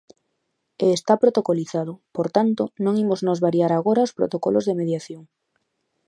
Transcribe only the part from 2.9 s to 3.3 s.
imos